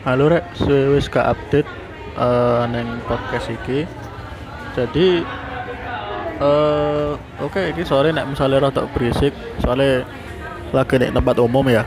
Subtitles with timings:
[0.00, 0.56] Halo rek,
[0.96, 1.68] wis gak update
[2.16, 3.84] eh neng podcast iki.
[4.72, 5.20] Jadi
[6.40, 10.08] eh oke iki sore nek misalnya rada berisik, soalnya
[10.72, 11.84] lagi nek tempat umum ya.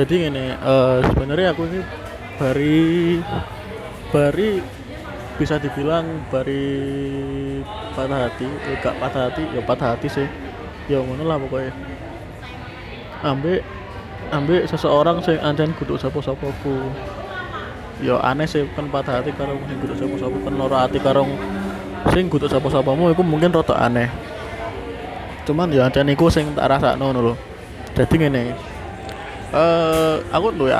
[0.00, 1.84] Jadi gini, eh sebenarnya aku ini
[2.40, 2.80] bari
[4.08, 4.50] bari
[5.36, 6.64] bisa dibilang bari
[7.92, 10.28] patah hati, eh, gak patah hati, ya patah hati sih.
[10.88, 11.68] Ya ngono lah pokoknya.
[13.28, 13.60] Ambek
[14.28, 16.74] ambek seseorang sing ancen kudu sapa-sapa ku.
[17.98, 21.26] Ya aneh sih kan patah hati karo sing kudu sapa-sapa kan loro hati karo
[22.14, 24.06] sing kudu sapa-sapamu iku mungkin rada aneh.
[25.48, 27.34] Cuman ya ancen iku sing tak rasakno ngono lho.
[27.96, 28.54] Jadi ngene.
[29.50, 30.72] Eh aku duwe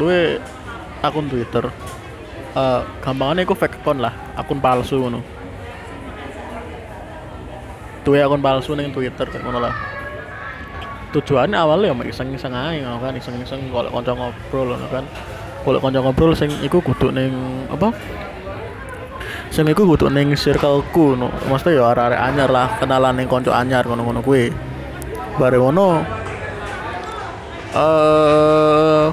[0.00, 0.40] duwe
[1.04, 1.68] akun Twitter.
[2.56, 5.20] Eh gampangane iku fake account lah, akun palsu ngono.
[8.06, 9.74] Duwe akun palsu ning Twitter kayak ngono lah.
[11.14, 15.04] Tujuannya awalnya ya iseng-iseng aja ngono kan iseng-iseng kanca ngobrol kan.
[15.66, 17.34] Kanca ngobrol sing iku kudu ning
[17.66, 17.90] apa?
[19.50, 23.82] Sing iku kudu ning circleku no maksudnya ya arek-arek anyar lah kenalan ning kanca anyar
[23.82, 24.54] ngono-ngono kuwi.
[25.36, 26.02] Bare ngono
[27.76, 29.06] eh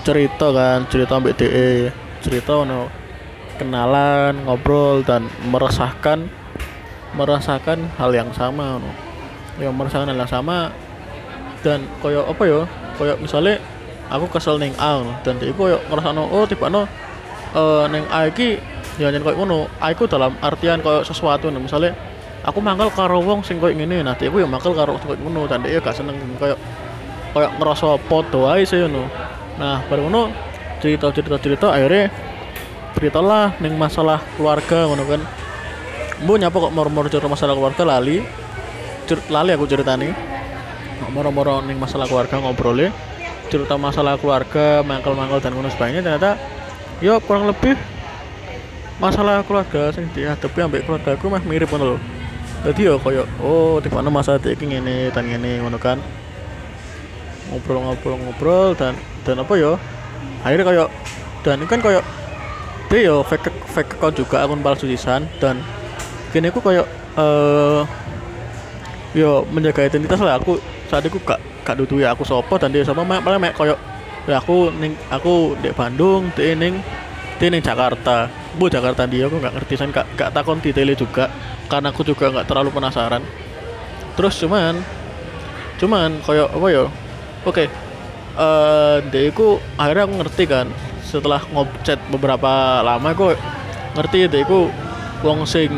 [0.00, 1.92] cerita kan cerita ambek DE
[2.24, 2.88] cerita ono
[3.60, 6.32] kenalan ngobrol dan meresahkan
[7.12, 9.09] merasakan hal yang sama no
[9.60, 10.72] yang merasakan hal yang sama.
[11.60, 12.64] Dan koyo apa ya
[12.96, 13.60] koyo misalnya
[14.08, 16.88] aku kesel neng A no, dan dia koyo ngerasano oh tiba no
[17.52, 18.56] eh neng A iki
[18.96, 19.68] ya nyen koyo ngono.
[19.76, 21.60] A iku dalam artian koyo sesuatu no.
[21.60, 21.92] misalnya
[22.40, 25.60] aku mangkal karo wong sing koyo ngene nah dia ya mangkal karo koyo ngono dan
[25.60, 26.56] dia gak seneng koyo
[27.36, 29.04] koyo ngerasa podo ae sih no
[29.60, 30.32] nah baru ngono
[30.80, 32.08] cerita cerita cerita akhirnya
[32.96, 35.20] ceritalah neng masalah keluarga ngono kan.
[36.20, 38.20] Bu nyapa kok moro-moro cerita masalah keluarga lali
[39.30, 40.12] lali aku ceritani.
[41.10, 42.94] Moro-moro ning masalah keluarga ngobrolnya.
[43.50, 46.38] Cerita masalah keluarga mangkel-mangkel dan ngono sebagainya ternyata
[47.02, 47.74] yo kurang lebih
[49.02, 51.98] masalah keluarga sing dihadapi ambek keluarga aku mah mirip ngono
[52.62, 55.98] jadi yo koyo oh tiba masalah iki ngene dan ngene ngono kan.
[57.50, 58.94] Ngobrol-ngobrol-ngobrol dan
[59.26, 59.74] dan apa yo
[60.46, 60.84] akhirnya koyo
[61.42, 62.06] dan ini kan koyo
[62.86, 65.58] dia yo fake fake account juga akun palsu sisan dan
[66.30, 66.86] kini aku koyo
[67.18, 67.82] eh
[69.16, 70.38] yo menjaga identitas lah.
[70.38, 72.14] Aku saat itu gak gak dudu ya.
[72.14, 73.74] Aku sopo dan dia sopo mak paling mek koyo
[74.28, 76.78] ya aku ning aku di Bandung di ning
[77.38, 78.30] di ning Jakarta.
[78.58, 79.74] Bu Jakarta dia aku nggak ngerti.
[79.78, 81.30] San gak gak takon detailnya juga.
[81.70, 83.22] Karena aku juga nggak terlalu penasaran.
[84.18, 84.74] Terus cuman
[85.80, 86.84] cuman koyo apa yo?
[87.46, 87.66] Oke
[88.30, 90.66] eh dia aku akhirnya aku ngerti kan.
[91.02, 93.34] Setelah ngobchat beberapa lama aku
[93.98, 94.70] ngerti dia aku
[95.26, 95.74] wong sing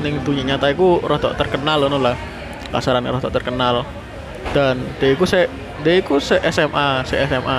[0.00, 2.29] ning dunia nyata aku rada terkenal ngono lah
[2.70, 3.84] kasaran rada terkenal.
[4.56, 5.46] Dan dia iku se
[5.84, 7.58] dia iku se SMA se SMA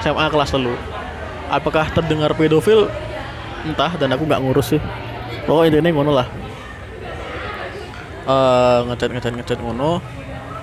[0.00, 0.74] SMA kelas telu.
[1.52, 2.88] Apakah terdengar pedofil?
[3.64, 4.80] Entah dan aku nggak ngurus sih.
[5.44, 6.26] Pokoknya intinya ngono lah.
[8.24, 10.00] Eh ngechat ngechat ngechat ngono.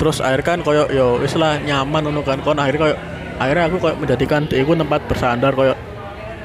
[0.02, 2.42] Terus akhir kan koyo yo wis lah nyaman ngono kan.
[2.42, 2.96] Kon akhirnya koyo
[3.38, 5.78] akhirnya aku koyo menjadikan dia iku tempat bersandar koyo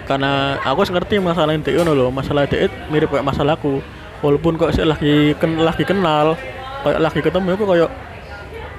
[0.07, 2.07] karena aku ngerti masalah dia ngono lho.
[2.13, 3.81] Masalah dia mirip kayak masalahku.
[4.25, 6.41] Walaupun kok sih lagi ken lagi kenal
[6.85, 7.91] kayak lagi ketemu aku kayak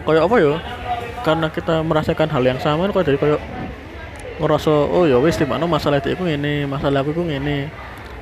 [0.05, 0.53] kayak apa ya?
[1.25, 3.41] Karena kita merasakan hal yang sama kok jadi kayak
[4.37, 7.65] ngerasa oh ya wis di mana masalah itu ini masalah aku ini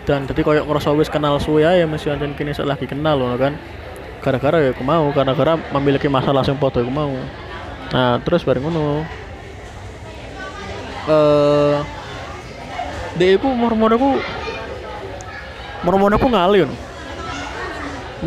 [0.08, 3.54] dan jadi kayak ngerasa wis kenal suwe ya masih anjen kini lagi kenal loh kan.
[4.24, 7.14] Gara-gara ya aku mau karena gara memiliki masalah yang foto aku mau.
[7.94, 9.06] Nah terus bareng ngono.
[11.06, 11.78] Eh
[13.16, 14.20] dia aku mor-mor aku
[15.86, 16.68] mor-mor aku ngalih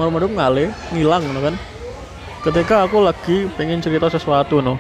[0.06, 1.54] aku ngalih ngilang ngono kan.
[2.46, 4.78] Ketika aku lagi pengen cerita sesuatu no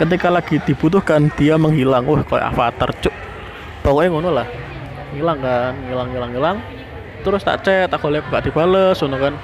[0.00, 2.08] ketika lagi dibutuhkan dia menghilang.
[2.08, 3.12] Wah kayak avatar cuk.
[3.84, 4.46] Pokoknya ngono lah.
[5.12, 6.56] Ngilang kan ngilang ngilang ngilang.
[7.20, 9.34] Terus tak chat aku lihat gak dibales ngono kan.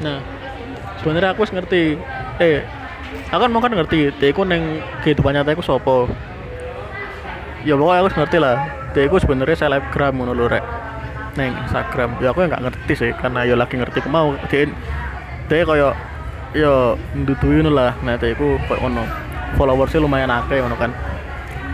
[0.00, 0.18] Nah
[1.04, 2.00] sebenarnya aku ngerti.
[2.40, 2.64] Eh
[3.28, 6.08] aku kan mau kan ngerti dia aku neng kehidupan nyata aku sopo.
[7.68, 8.56] Ya pokoknya aku ngerti lah.
[8.96, 10.79] Dia aku sebenarnya selebgram ngono lho rek
[11.36, 12.18] neng Instagram.
[12.18, 14.66] Ya aku nggak ngerti sih karena ya lagi ngerti aku mau dia
[15.46, 15.94] dia kayak
[16.54, 17.92] ya ndutui ngono lah.
[18.02, 19.04] Nah dia aku kayak ngono.
[19.58, 20.90] Followersnya lumayan akeh ngono kan.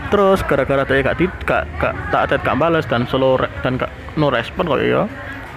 [0.07, 3.91] Terus gara-gara dia gak di gak gak tak ada gak balas dan solo dan gak
[4.15, 5.03] no respon kok ya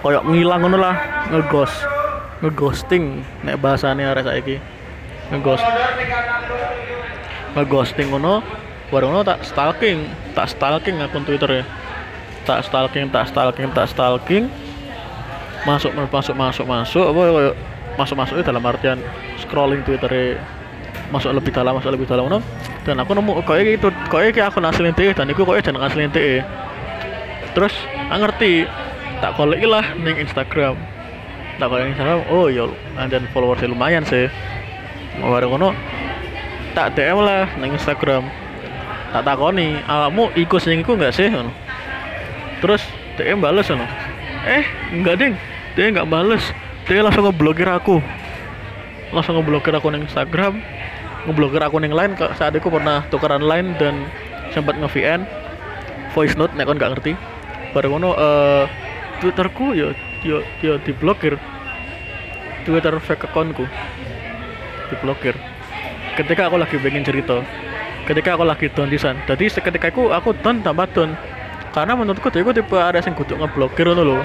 [0.03, 0.95] kayak ngilang ngono lah
[1.31, 1.77] ngeghost
[2.43, 3.23] ngeghosting.
[3.47, 4.55] Nek bahasane arek saiki
[5.31, 5.63] ngeghost
[7.55, 8.43] ngeghosting ngono
[8.91, 10.03] baru ngono tak stalking
[10.35, 11.63] tak stalking akun Twitter ya
[12.51, 14.51] tak stalking tak stalking tak stalking.
[15.63, 17.05] Masuk masuk masuk masuk.
[17.15, 17.55] Apa
[17.95, 18.99] masuk masuk dalam artian
[19.39, 20.35] scrolling Twitter
[21.11, 22.39] masuk lebih dalam masuk lebih dalam no
[22.87, 26.07] dan aku nemu kok itu kok iki akun asli DE dan iku kok jeneng asli
[26.07, 26.43] DE
[27.55, 27.75] terus
[28.11, 28.53] aku ngerti.
[29.21, 30.73] Tak kolek lah ning Instagram.
[31.61, 32.65] Tak kolek Instagram oh iya
[33.05, 34.25] dan followersnya lumayan sih.
[35.21, 35.77] Bareng ngono.
[36.73, 38.25] Tak DM lah ning Instagram.
[39.13, 41.53] Tak takoni awakmu ikut sing iku enggak sih ngono
[42.61, 42.85] terus
[43.17, 43.89] DM bales ngono
[44.45, 45.33] eh enggak ding
[45.71, 46.43] dia enggak bales.
[46.89, 48.03] Dia langsung ngeblokir aku.
[49.15, 50.59] Langsung ngeblokir aku ning Instagram.
[51.23, 52.17] Ngeblokir aku ning lain.
[52.35, 54.03] Saat itu pernah tukeran line dan
[54.51, 55.23] sempat nge-VN
[56.11, 57.15] voice note nek kon gak ngerti.
[57.71, 58.67] Bareng ngono uh,
[59.23, 59.95] Twitterku yo
[60.27, 61.39] yo yo diblokir.
[62.67, 63.63] Twitter fake accountku.
[64.91, 65.39] Diblokir.
[66.19, 67.39] Ketika aku lagi pengen cerita.
[68.03, 71.15] Ketika aku lagi down san jadi seketika aku aku down tambah down
[71.71, 74.23] karena menurutku dia aku tipe ada yang kudu ngeblokir loh loh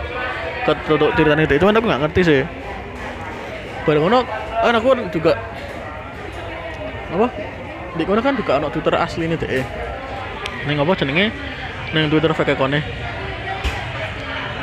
[0.67, 2.43] ketutup ceritanya itu cuman aku nggak ngerti sih.
[3.87, 5.39] Bareng ngono kan aku juga
[7.15, 7.27] apa?
[7.95, 9.63] Di kono kan juga anak Twitter asli nih deh
[10.67, 11.31] neng apa jenenge?
[11.95, 12.83] Neng Twitter fake account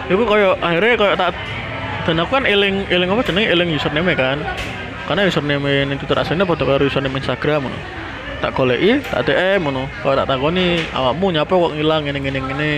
[0.04, 1.32] itu kayak akhirnya kayak tak
[2.04, 3.48] dan aku kan eling eling apa jenenge?
[3.48, 4.44] Eling username kan.
[5.08, 7.72] Karena username ini Twitter aslinya foto karo username Instagram
[8.44, 9.88] tak goleki tak DM ngono.
[10.04, 12.72] Kok tak takoni awakmu nyapa kok ngilang ini ini ini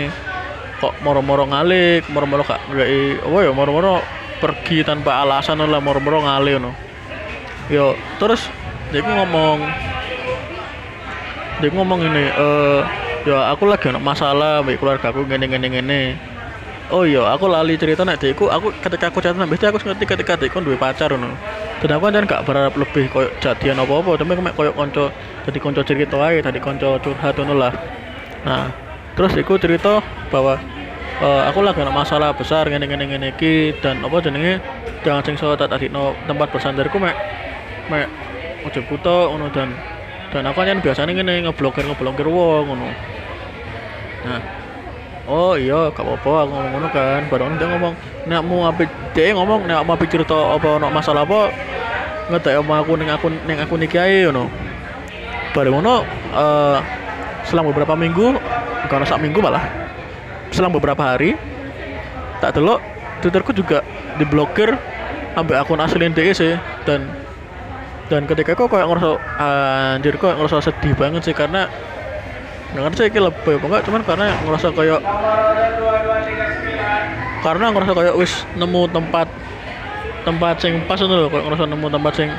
[0.77, 4.06] kok moro-moro ngalik moro-moro gak apa ya moro-moro
[4.38, 6.71] pergi tanpa alasan lah moro-moro ngalik ngono.
[7.73, 8.45] Yo terus
[8.94, 9.65] dia ngomong
[11.57, 12.81] dia ngomong ini eh
[13.25, 16.01] ya aku lagi ada masalah baik keluarga aku gini gini gini
[16.94, 20.38] oh iya aku lali cerita nek deku aku ketika aku cerita nanti aku ngerti ketika
[20.38, 21.33] deku dua pacar no
[21.83, 25.12] dan aku kan gak berharap lebih koyo jadian apa apa tapi kayak koyo konco
[25.44, 27.74] jadi konco cerita aja tadi konco curhat tuh lah.
[28.48, 28.72] Nah
[29.13, 30.00] terus aku cerita
[30.31, 30.56] bahwa
[31.19, 34.63] uh, aku lagi ada masalah besar gini gini gini ki dan apa jenenge?
[35.04, 37.13] Jangan sing so tadi no tempat bersandarku mek
[37.92, 38.07] mek
[38.66, 39.51] ojo puto ngono.
[39.51, 39.75] Dan
[40.31, 42.88] dan aku kan biasanya gini ngeblokir ngeblokir wong ngono.
[44.25, 44.42] Nah
[45.27, 47.22] oh iya gak apa-apa aku ngomong ngono kan.
[47.30, 47.94] Baru dia ngomong
[48.25, 51.54] nek mau apa dia ngomong nek mau pikir cerita apa ono masalah apa
[52.33, 54.50] ngetek sama aku ning aku ning aku niki ae ngono.
[55.54, 56.77] Baru ngono uh,
[57.45, 58.36] selang beberapa minggu
[58.89, 59.62] karena sak minggu malah
[60.50, 61.38] selang beberapa hari
[62.42, 62.81] tak delok
[63.22, 63.86] twitterku juga
[64.18, 64.74] diblokir
[65.36, 66.56] sampai akun asli DE sih
[66.88, 67.06] dan
[68.10, 69.12] dan ketika aku kayak ngerasa
[69.98, 71.66] anjir kok ngerasa sedih banget sih karena
[72.74, 75.01] nggak ngerti sih lebih apa enggak cuman karena ngerasa kayak
[77.45, 79.30] karena ngerasa kayak wis nemu tempat
[80.25, 82.30] tempat sing pas itu loh kayak ngerasa nemu tempat sing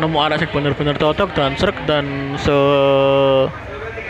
[0.00, 2.56] nemu arah sing bener-bener cocok dan serk dan se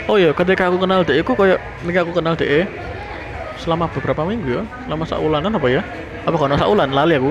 [0.07, 2.63] oh iya ketika aku kenal DE aku kayak ketika aku kenal DE
[3.59, 5.83] selama beberapa minggu ya selama saulanan apa ya?
[6.25, 7.31] Apa kalau saulan lali aku.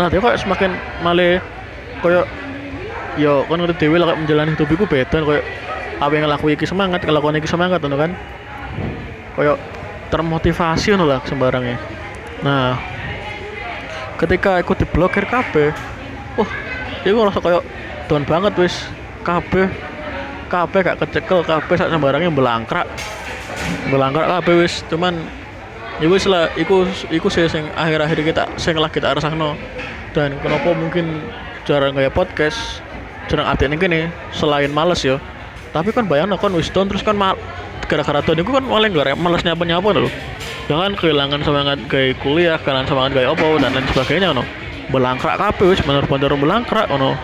[0.00, 0.70] Nah dia kayak semakin
[1.04, 1.38] male
[2.00, 2.24] kayak
[3.20, 5.44] yo kan ngerti dewi lah menjalani hidupku beda kayak
[6.00, 8.16] apa yang ngelakuin iki semangat kelakuan iki semangat kan?
[9.36, 9.60] Koyo
[10.08, 12.01] termotivasi lah sembarangnya
[12.42, 12.78] nah
[14.18, 15.74] ketika aku diblokir KB
[16.38, 16.50] wah
[17.02, 17.62] dia ngerasa kayak
[18.06, 18.86] down banget wis.
[19.22, 19.70] KB
[20.50, 22.86] KB gak kecekel KB sak sembarangnya belangkrak
[23.90, 24.82] belangkrak KB wis.
[24.90, 25.18] Cuman
[25.98, 29.54] ya wis lah iku iku sih sing akhir-akhir kita sing lah kita rasakno
[30.14, 31.22] dan kenapa mungkin
[31.62, 32.82] jarang kayak podcast
[33.30, 35.22] jarang update ini selain males ya
[35.70, 37.38] tapi kan bayang kan wisdom terus kan mal
[37.86, 40.12] gara-gara tuh itu kan malah gak males nyapa nyapa loh
[40.70, 44.44] jangan kehilangan semangat kayak kuliah kehilangan semangat kayak apa dan lain sebagainya no
[44.92, 47.16] belangkrak kape wis bener-bener belangkrak no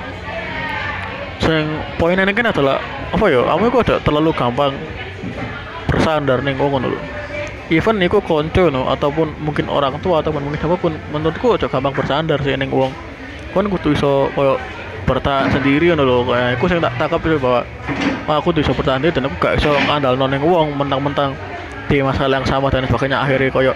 [1.38, 1.64] sing
[1.96, 2.82] poin ini kan adalah
[3.14, 4.74] apa ya kamu kok ada terlalu gampang
[5.88, 7.00] bersandar nih ngono lho.
[7.68, 11.96] Even niku konco no ataupun mungkin orang tua ataupun mungkin apa pun menurutku aja gampang
[11.96, 12.92] bersandar sih neng uang
[13.56, 14.60] kan kudu iso koyo
[15.08, 16.16] bertahan sendiri ngono lho.
[16.28, 17.60] Kayak aku sing tak tangkap itu bahwa
[18.28, 21.32] aku tuh bisa bertahan dan aku gak bisa ngandal noneng uang mentang-mentang
[21.88, 23.18] di masalah yang sama dan sebagainya.
[23.24, 23.72] Akhirnya koyo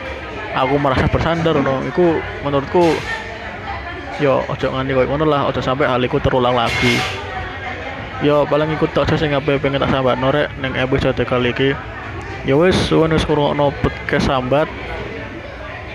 [0.52, 2.92] aku merasa bersandar no iku menurutku
[4.20, 7.00] yo ojo nganti koyo ngono lah ojo sampai hal iku terulang lagi.
[8.22, 11.74] Yo paling ikut tak sing ngapain pengen tak sambat norek neng episode kali iki.
[12.46, 14.68] Ya wis suwene wis no podcast sambat.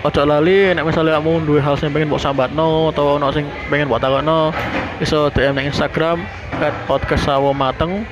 [0.04, 3.46] Ojo lali nek misalnya kamu dua hal sing pengen buat sambat no atau ono sing
[3.72, 4.52] pengen buat no
[4.98, 6.18] iso DM nang Instagram
[6.58, 8.02] at podcast sawo mateng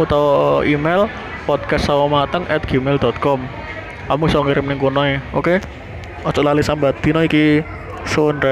[0.00, 1.08] atau email
[1.44, 3.40] podcastsawomateng at gmail.com
[4.10, 5.46] kamu bisa ngirim ning kono ya oke?
[5.46, 5.58] Okay?
[6.22, 7.62] ojo lali sambat dino iki.
[8.02, 8.42] Sun